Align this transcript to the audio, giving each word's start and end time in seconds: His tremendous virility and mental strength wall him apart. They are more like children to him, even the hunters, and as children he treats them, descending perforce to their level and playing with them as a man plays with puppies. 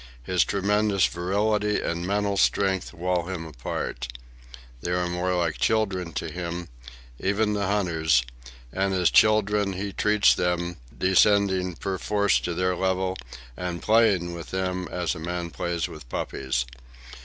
His 0.23 0.43
tremendous 0.43 1.05
virility 1.05 1.79
and 1.79 2.07
mental 2.07 2.35
strength 2.35 2.91
wall 2.91 3.27
him 3.27 3.45
apart. 3.45 4.07
They 4.81 4.89
are 4.93 5.07
more 5.07 5.35
like 5.35 5.59
children 5.59 6.11
to 6.13 6.31
him, 6.31 6.69
even 7.19 7.53
the 7.53 7.67
hunters, 7.67 8.23
and 8.73 8.95
as 8.95 9.11
children 9.11 9.73
he 9.73 9.93
treats 9.93 10.33
them, 10.33 10.77
descending 10.97 11.75
perforce 11.75 12.39
to 12.39 12.55
their 12.55 12.75
level 12.75 13.15
and 13.55 13.79
playing 13.79 14.33
with 14.33 14.49
them 14.49 14.87
as 14.91 15.13
a 15.13 15.19
man 15.19 15.51
plays 15.51 15.87
with 15.87 16.09
puppies. 16.09 16.65